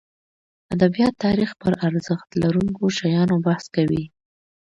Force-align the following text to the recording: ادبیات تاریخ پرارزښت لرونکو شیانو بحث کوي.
ادبیات 0.73 1.13
تاریخ 1.25 1.49
پرارزښت 1.61 2.29
لرونکو 2.41 2.83
شیانو 2.97 3.35
بحث 3.45 3.65
کوي. 3.75 4.03